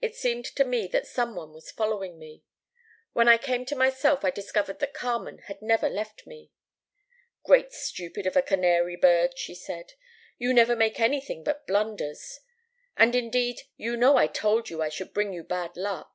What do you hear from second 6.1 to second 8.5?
me. "'Great stupid of a